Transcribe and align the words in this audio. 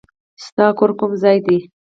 ستا 0.45 0.65
کور 0.77 0.91
کوم 0.99 1.11
ځای 1.21 1.37
دی؟ 1.45 1.57